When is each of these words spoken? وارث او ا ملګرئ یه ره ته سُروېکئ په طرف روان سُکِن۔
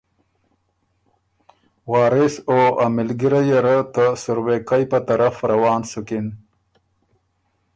وارث 1.91 2.33
او 2.49 2.59
ا 2.83 2.85
ملګرئ 2.97 3.43
یه 3.51 3.59
ره 3.65 3.77
ته 3.93 4.05
سُروېکئ 4.21 4.83
په 4.91 4.99
طرف 5.07 5.35
روان 5.51 5.81
سُکِن۔ 5.91 6.27